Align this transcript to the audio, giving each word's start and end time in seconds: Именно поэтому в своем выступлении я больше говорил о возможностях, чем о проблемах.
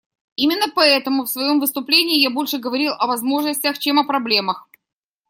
Именно 0.35 0.65
поэтому 0.73 1.25
в 1.25 1.29
своем 1.29 1.59
выступлении 1.59 2.17
я 2.19 2.31
больше 2.31 2.57
говорил 2.57 2.93
о 2.97 3.05
возможностях, 3.05 3.77
чем 3.77 3.99
о 3.99 4.03
проблемах. 4.03 4.67